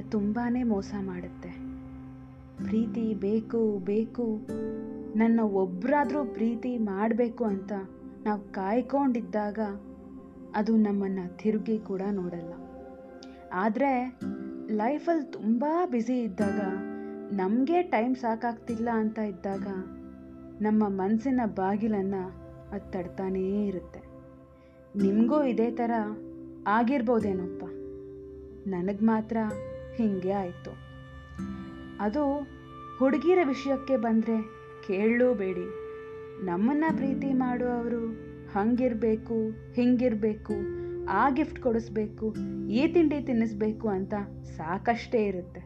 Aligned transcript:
ತುಂಬಾ 0.00 0.64
ಮೋಸ 0.64 0.94
ಮಾಡುತ್ತೆ. 1.00 1.48
ಪ್ರೀತಿ 2.64 3.14
ಬೇಕು 3.14 3.78
ಬೇಕು. 3.78 4.40
ನನ್ನ 5.18 5.40
ಒಬ್ಬರಾದರೂ 5.40 6.24
ಪ್ರೀತಿ 6.24 6.78
ಮಾಡಬೇಕು 6.78 7.44
ಅಂತ 7.44 7.72
ನಾವು 8.24 8.52
ಕಾಯ್ಕೊಂಡಿದ್ದಾಗ 8.52 9.58
ಅದು 10.54 10.76
ನಮ್ಮನ್ನು 10.76 11.36
ತಿರುಗಿ 11.36 11.78
ಕೂಡ 11.78 12.02
ನೋಡಲ್ಲ. 12.10 12.52
ಆದರೆ 13.52 14.20
ಲೈಫಲ್ಲಿ 14.70 15.32
ತುಂಬ 15.32 15.64
ಬ್ಯುಸಿ 15.90 16.20
ಇದ್ದಾಗ, 16.20 16.60
ನಮಗೆ 17.32 17.82
ಟೈಮ್ 17.82 18.16
ಸಾಕಾಗ್ತಿಲ್ಲ 18.16 18.88
ಅಂತ 18.92 19.18
ಇದ್ದಾಗ 19.18 19.66
ನಮ್ಮ 20.62 20.88
ಮನಸ್ಸಿನ 20.88 21.40
ಬಾಗಿಲನ್ನು 21.54 22.28
ಅದು 22.70 22.90
ತಡ್ತಾನೇ 22.90 23.66
ಇರುತ್ತೆ. 23.66 24.00
ನಿಮಗೂ 24.96 25.42
ಇದೇ 25.42 25.70
ಥರ 25.70 25.90
ಆಗಿರ್ಬೋದೇನಪ್ಪ? 26.66 27.64
ನನಗೆ 28.68 29.04
ಮಾತ್ರ 29.04 29.36
ಹೀಗೆ 30.00 30.32
ಆಯಿತು. 30.32 30.70
ಅದು 32.00 32.38
ಹುಡುಗಿರ 32.98 33.38
ವಿಷಯಕ್ಕೆ 33.44 33.96
ಬಂದರೆ 33.96 34.42
ಕೇಳಲೂಬೇಡಿ 34.86 35.90
ನಮ್ಮನ್ನು 36.44 36.96
ಪ್ರೀತಿ 36.96 37.32
ಮಾಡುವವರು 37.32 38.30
ಹಂಗಿರಬೇಕು, 38.52 39.50
ಹಿಂಗಿರಬೇಕು, 39.72 40.54
ಆ 41.06 41.30
ಗಿಫ್ಟ್ 41.30 41.60
ಕೊಡಿಸ್ಬೇಕು, 41.60 42.34
ಈ 42.68 42.92
ತಿಂಡಿ 42.92 43.20
ತಿನ್ನಿಸ್ಬೇಕು 43.20 43.88
ಅಂತ 43.88 44.14
ಸಾಕಷ್ಟೇ 44.56 45.24
ಇರುತ್ತೆ. 45.24 45.60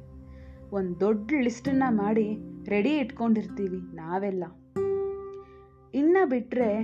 ಒಂದು 0.70 1.00
ದೊಡ್ಡ 1.00 1.30
ಲಿಸ್ಟನ್ನು 1.40 1.94
ಮಾಡಿ 1.96 2.28
ರೆಡಿ 2.68 2.96
ಇಟ್ಕೊಂಡಿರ್ತೀವಿ 2.96 3.96
ನಾವೆಲ್ಲ. 3.96 4.44
ಇನ್ನು 5.94 6.28
ಬಿಟ್ಟರೆ 6.28 6.80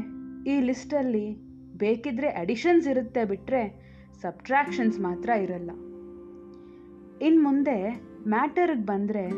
ಈ 0.46 0.60
ಲಿಸ್ಟಲ್ಲಿ 0.60 1.34
ಬೇಕಿದ್ರೆ 1.78 2.28
ಅಡಿಷನ್ಸ್ 2.28 2.88
ಇರುತ್ತೆ 2.88 3.24
ಬಿಟ್ಟರೆ 3.24 3.62
ಸಬ್ಟ್ರಾಕ್ಷನ್ಸ್ 4.22 5.00
ಮಾತ್ರ 5.00 5.30
ಇರಲ್ಲ. 5.30 5.70
ಇನ್ನು 7.22 7.42
ಮುಂದೆ 7.42 7.78
ಮ್ಯಾಟರ್ಗೆ 8.28 8.86
ಬಂದರೆ 8.86 9.28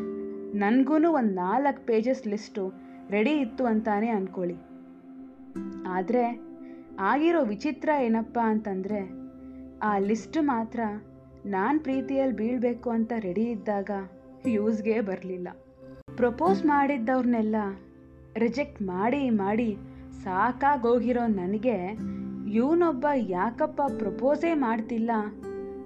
ನನಗೂ 0.58 0.94
ಒಂದು 0.94 1.34
ನಾಲ್ಕು 1.34 1.86
ಪೇಜಸ್ 1.86 2.26
ಲಿಸ್ಟು 2.26 2.72
ರೆಡಿ 3.10 3.30
ಇತ್ತು 3.30 3.64
ಅಂತಾನೆ 3.64 4.08
ಅಂದ್ಕೊಳ್ಳಿ 4.08 4.56
ಆದರೆ 5.86 6.24
ಆಗಿರೋ 7.00 7.40
ವಿಚಿತ್ರ 7.44 7.88
ಏನಪ್ಪ 8.00 8.38
ಅಂತಂದರೆ 8.44 9.00
ಆ 9.82 9.98
ಲಿಸ್ಟ್ 9.98 10.38
ಮಾತ್ರ 10.40 10.80
ನಾನು 11.46 11.80
ಪ್ರೀತಿಯಲ್ಲಿ 11.80 12.36
ಬೀಳಬೇಕು 12.36 12.90
ಅಂತ 12.90 13.12
ರೆಡಿ 13.18 13.44
ಇದ್ದಾಗ 13.50 13.90
ಯೂಸ್ಗೆ 14.46 15.00
ಬರಲಿಲ್ಲ. 15.00 15.48
ಪ್ರಪೋಸ್ 16.16 16.66
ಮಾಡಿದ್ದವ್ರನ್ನೆಲ್ಲ 16.66 17.56
ರಿಜೆಕ್ಟ್ 18.36 18.82
ಮಾಡಿ 18.82 19.30
ಮಾಡಿ 19.30 19.76
ಸಾಕಾಗೋಗಿರೋ 20.24 21.26
ನನಗೆ 21.26 21.76
ಇವನೊಬ್ಬ 22.52 23.06
ಯಾಕಪ್ಪ 23.28 23.82
ಪ್ರಪೋಸೇ 23.98 24.54
ಮಾಡ್ತಿಲ್ಲ 24.54 25.10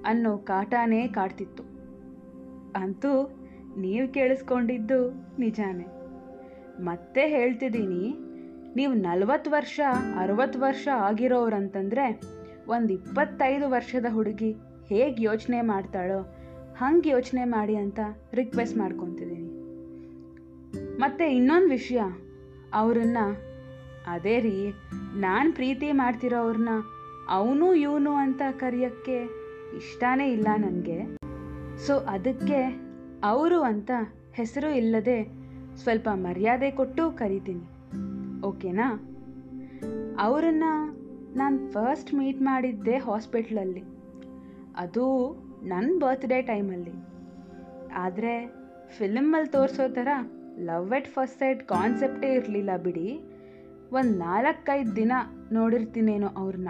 ಅನ್ನೋ 0.05 0.39
ಕಾಟಾನೇ 0.39 1.09
ಕಾಡ್ತಿತ್ತು. 1.09 1.66
ಅಂತೂ 2.77 3.13
ನೀವು 3.77 4.13
ಕೇಳಿಸ್ಕೊಂಡಿದ್ದು 4.13 4.99
ನಿಜಾನೇ. 5.39 5.87
ಮತ್ತೆ 6.85 7.29
ಹೇಳ್ತಿದ್ದೀನಿ, 7.29 8.05
ನೀವು 8.77 8.93
ನಲವತ್ತು 8.93 9.51
ವರ್ಷ, 9.51 9.81
ಅರವತ್ತು 10.21 10.61
ವರ್ಷ 10.61 10.89
ಆಗಿರೋರಂತಂದರೆ 10.89 12.21
ಒಂದು 12.69 12.93
ಇಪ್ಪತ್ತೈದು 12.93 13.71
ವರ್ಷದ 13.71 14.07
ಹುಡುಗಿ 14.11 14.53
ಹೇಗೆ 14.87 15.23
ಯೋಚನೆ 15.23 15.61
ಮಾಡ್ತಾಳೋ 15.61 16.23
ಹಂಗೆ 16.77 17.11
ಯೋಚನೆ 17.11 17.45
ಮಾಡಿ 17.45 17.77
ಅಂತ 17.77 18.01
ರಿಕ್ವೆಸ್ಟ್ 18.35 18.79
ಮಾಡ್ಕೊತಿದ್ದೀನಿ. 18.79 19.51
ಮತ್ತು 20.99 21.25
ಇನ್ನೊಂದು 21.25 21.69
ವಿಷಯ, 21.69 22.01
ಅವರನ್ನು, 22.75 23.27
ಅದೇ 24.07 24.41
ರೀ, 24.41 24.73
ನಾನು 25.21 25.53
ಪ್ರೀತಿ 25.53 25.93
ಮಾಡ್ತಿರೋವ್ರನ್ನ 25.93 26.69
ಅವನು 27.29 27.75
ಇವನು 27.75 28.13
ಅಂತ 28.15 28.43
ಕರೆಯೋಕ್ಕೆ 28.51 29.17
ಇಷ್ಟನೇ 29.77 30.33
ಇಲ್ಲ 30.33 30.49
ನನಗೆ. 30.57 31.26
ಸೊ 31.85 31.97
ಅದಕ್ಕೆ 31.99 32.61
ಅವರು 33.25 33.63
ಅಂತ 33.63 33.91
ಹೆಸರು 34.33 34.77
ಇಲ್ಲದೆ 34.77 35.19
ಸ್ವಲ್ಪ 35.77 36.09
ಮರ್ಯಾದೆ 36.15 36.71
ಕೊಟ್ಟು 36.71 37.11
ಕರಿತೀನಿ. 37.11 37.67
ಓಕೆನಾ 38.41 38.89
ಅವರನ್ನು 40.21 40.73
ನಾನು 41.37 41.73
ಫಸ್ಟ್ 41.73 42.15
ಮೀಟ್ 42.15 42.43
ಮಾಡಿದ್ದೆ 42.43 42.97
ಹಾಸ್ಪಿಟ್ಲಲ್ಲಿ 42.97 43.83
ಅದು 44.77 45.05
ನನ್ನ 45.63 45.99
ಬರ್ತ್ಡೇ 46.03 46.43
ಟೈಮಲ್ಲಿ 46.43 46.95
ಆದರೆ 47.95 48.47
ಫಿಲಮಲ್ಲಿ 48.99 49.49
ತೋರಿಸೋ 49.49 49.93
ಥರ 49.93 50.09
ಲವ್ 50.59 50.95
ಎಟ್ 50.95 51.09
ಫಸ್ಟ್ 51.09 51.39
ಸೈಡ್ 51.39 51.63
ಕಾನ್ಸೆಪ್ಟೇ 51.63 52.35
ಇರಲಿಲ್ಲ 52.35 52.71
ಬಿಡಿ. 52.77 53.09
ಒಂದು 53.93 54.19
ನಾಲ್ಕೈದು 54.19 54.97
ದಿನ 54.97 55.13
ನೋಡಿರ್ತೀನೇನೋ 55.53 56.27
ಅವ್ರನ್ನ 56.27 56.69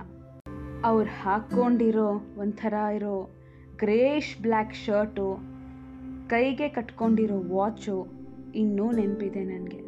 ಅವ್ರು 0.84 1.22
ಹಾಕ್ಕೊಂಡಿರೋ 1.22 2.08
ಒಂಥರ 2.38 2.72
ಇರೋ 2.72 3.30
ಗ್ರೇಷ್ 3.78 4.42
ಬ್ಲ್ಯಾಕ್ 4.42 4.74
ಶರ್ಟು, 4.74 5.38
ಕೈಗೆ 6.28 6.68
ಕಟ್ಕೊಂಡಿರೋ 6.68 7.42
ವಾಚು 7.54 8.06
ಇನ್ನೂ 8.54 8.92
ನೆನಪಿದೆ 8.92 9.44
ನನಗೆ. 9.44 9.86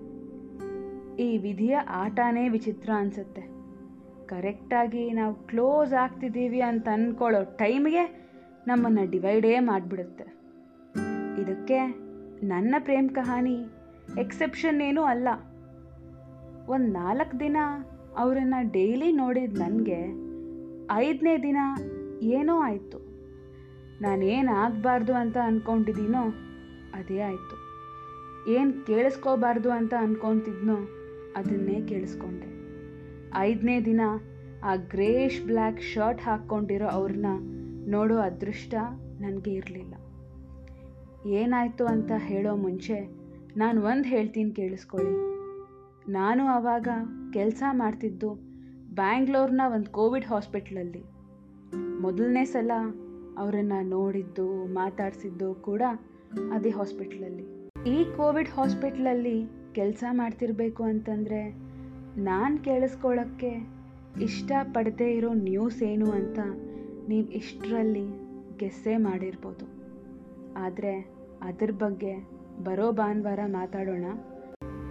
ಈ 1.22 1.38
ವಿಧಿಯ 1.38 1.76
ಆಟನೇ 1.76 2.48
ವಿಚಿತ್ರ 2.48 2.91
ಅನಿಸುತ್ತೆ. 2.97 3.43
ಕರೆಕ್ಟಾಗಿ 4.27 5.12
ನಾವು 5.12 5.34
ಕ್ಲೋಸ್ 5.34 5.93
ಆಗ್ತಿದ್ದೀವಿ 5.93 6.60
ಅಂತ 6.60 6.88
ಅಂದ್ಕೊಳ್ಳೋ 6.88 7.44
ಟೈಮ್ಗೆ 7.44 8.28
ನಮ್ಮನ್ನು 8.66 9.10
ಡಿವೈಡೇ 9.10 9.59
ಮಾಡಿಬಿಡುತ್ತೆ. 9.59 10.25
ಇದಕ್ಕೆ 11.43 11.78
ನನ್ನ 12.47 12.75
ಪ್ರೇಮ್ 12.78 13.10
ಕಹಾನಿ 13.10 13.66
ಎಕ್ಸೆಪ್ಷನ್ 14.19 14.82
ಏನೂ 14.82 15.03
ಅಲ್ಲ. 15.03 15.28
ಒಂದು 16.69 16.93
ನಾಲ್ಕು 16.93 17.41
ದಿನ 17.41 17.56
ಅವರನ್ನು 18.19 18.72
ಡೈಲಿ 18.72 19.12
ನೋಡಿದ 19.12 19.59
ನನಗೆ 19.59 20.04
ಐದನೇ 20.93 21.43
ದಿನ 21.43 21.56
ಏನೋ 22.22 22.56
ಆಯಿತು. 22.56 23.07
ನಾನೇನು 24.00 24.53
ಆಗಬಾರ್ದು 24.53 25.14
ಅಂತ 25.14 25.36
ಅಂದ್ಕೊಂಡಿದ್ದೀನೋ 25.36 26.22
ಅದೇ 26.94 27.20
ಆಯಿತು. 27.20 27.69
ಏನು 28.53 28.86
ಕೇಳಿಸ್ಕೋಬಾರ್ದು 28.86 29.70
ಅಂತ 29.70 29.94
ಅಂದ್ಕೊತಿದ್ನೋ 29.94 30.76
ಅದನ್ನೇ 31.36 31.81
ಕೇಳಿಸ್ಕೊಂಡೆ. 31.86 32.59
ಐದನೇ 33.36 33.81
ದಿನ 33.81 34.00
ಆ 34.64 34.76
ಗ್ರೇಷ್ 34.76 35.44
ಬ್ಲ್ಯಾಕ್ 35.44 35.81
ಶರ್ಟ್ 35.81 36.22
ಹಾಕ್ಕೊಂಡಿರೋ 36.22 36.86
ಅವ್ರನ್ನ 36.86 37.26
ನೋಡೋ 37.91 38.16
ಅದೃಷ್ಟ 38.16 38.75
ನನಗೆ 39.20 39.50
ಇರಲಿಲ್ಲ. 39.50 39.94
ಏನಾಯಿತು 41.26 41.86
ಅಂತ 41.86 42.12
ಹೇಳೋ 42.16 42.56
ಮುಂಚೆ 42.56 43.19
ನಾನು 43.56 43.82
ಒಂದು 43.82 44.09
ಹೇಳ್ತೀನಿ 44.09 44.50
ಕೇಳಿಸ್ಕೊಳ್ಳಿ. 44.50 45.38
ನಾನು 46.12 46.47
ಆವಾಗ 46.47 46.88
ಕೆಲಸ 47.32 47.62
ಮಾಡ್ತಿದ್ದು 47.72 48.34
ಬ್ಯಾಂಗ್ಳೂರ್ನ 48.95 49.60
ಒಂದು 49.66 49.91
ಕೋವಿಡ್ 49.91 50.27
ಹಾಸ್ಪಿಟ್ಲಲ್ಲಿ. 50.27 51.04
ಮೊದಲನೇ 52.00 52.45
ಸಲ 52.45 52.71
ಅವರನ್ನು 53.40 53.80
ನೋಡಿದ್ದು, 53.88 54.48
ಮಾತಾಡಿಸಿದ್ದು 54.80 55.48
ಕೂಡ 55.68 55.82
ಅದೇ 56.54 56.70
ಹಾಸ್ಪಿಟ್ಲಲ್ಲಿ 56.70 57.46
ಈ 57.94 57.98
ಕೋವಿಡ್ 58.16 58.48
ಹಾಸ್ಪಿಟ್ಲಲ್ಲಿ 58.48 59.38
ಕೆಲಸ 59.72 60.04
ಮಾಡ್ತಿರ್ಬೇಕು 60.20 60.82
ಅಂತಂದರೆ 60.82 61.40
ನಾನು 62.30 62.54
ಕೇಳಿಸ್ಕೊಳ್ಳೋಕ್ಕೆ 62.64 63.52
ಇಷ್ಟಪಡದೇ 64.26 65.08
ಇರೋ 65.16 65.30
ನ್ಯೂಸ್ 65.48 65.80
ಏನು 65.82 66.08
ಅಂತ 66.10 66.38
ನೀವು 67.10 67.26
ಇಷ್ಟರಲ್ಲಿ 67.40 68.06
ಗೆಸ್ಸೇ 68.60 68.96
ಮಾಡಿರ್ಬೋದು. 68.96 69.66
ಆದರೆ 70.64 70.94
ಅದ್ರ 71.48 71.70
ಬಗ್ಗೆ 71.84 72.14
ಬರೋ 72.64 72.88
ಭಾನುವಾರ 72.92 73.40
ಮಾತಾಡೋಣ. 73.46 74.06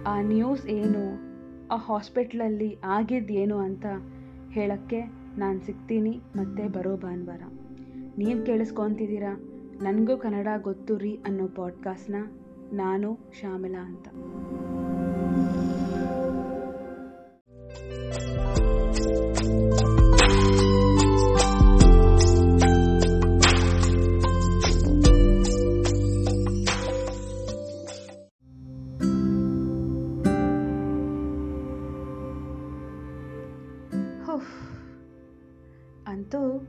ಆ 0.06 0.14
ನ್ಯೂಸ್ 0.32 0.66
ಏನು, 0.78 1.04
ಆ 1.74 1.76
ಹಾಸ್ಪಿಟ್ಲಲ್ಲಿ 1.88 2.70
ಆಗಿದ್ದೇನು 2.96 3.58
ಅಂತ 3.58 3.86
ಹೇಳೋಕ್ಕೆ 4.50 5.00
ನಾನು 5.38 5.58
ಸಿಗ್ತೀನಿ 5.66 6.14
ಮತ್ತೆ 6.36 6.64
ಬರೋ 6.76 6.96
ಭಾನುವಾರ. 6.96 7.42
ನೀವು 8.18 8.46
ಕೇಳಿಸ್ಕೊತಿದ್ದೀರಾ? 8.46 9.34
ನನಗೂ 9.82 10.16
ಕನ್ನಡ 10.16 10.48
ಗೊತ್ತು 10.62 10.96
ರೀ 10.96 11.18
ಅನ್ನೋ 11.26 11.48
ಪಾಡ್ಕಾಸ್ಟ್ನ 11.48 12.16
ನಾನು 12.72 13.18
ಶ್ಯಾಮಲಾ 13.40 13.82
ಅಂತ. 13.82 14.08
ಅಂತೂ 36.08 36.68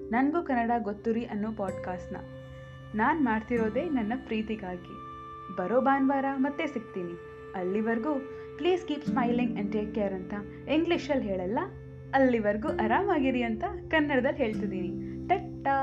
ನನಗೂ 0.11 0.43
ಕನ್ನಡ 0.43 0.71
ಗೊತ್ತುರಿ 0.83 1.25
ಅನ್ನೋ 1.25 1.51
ಪಾಡ್ಕಾಸ್ಟ್ನ 1.51 2.17
ನಾನು 2.95 3.23
ಮಾಡ್ತಿರೋದೇ 3.23 3.83
ನನ್ನ 3.89 4.13
ಪ್ರೀತಿಗಾಗಿ. 4.25 4.95
ಬರೋ 5.57 5.81
ಭಾನುವಾರ 5.81 6.25
ಮತ್ತೆ 6.35 6.67
ಸಿಗ್ತೀನಿ. 6.67 7.13
ಅಲ್ಲಿವರೆಗೂ 7.55 8.13
please 8.57 8.87
keep 8.87 9.05
smiling 9.05 9.53
and 9.53 9.71
take 9.71 9.95
care 9.95 10.13
ಅಂತ 10.13 10.33
ಇಂಗ್ಲೀಷಲ್ಲಿ 10.69 11.27
ಹೇಳಲ್ಲ, 11.27 11.59
ಅಲ್ಲಿವರೆಗೂ 12.13 12.67
ಆರಾಮಾಗಿರಿ 12.83 13.43
ಅಂತ 13.43 13.63
ಕನ್ನಡದಲ್ಲಿ 13.91 14.37
ಹೇಳ್ತಿದ್ದೀನಿ. 14.37 14.91
ಟಟ್ಟಾ. 15.27 15.77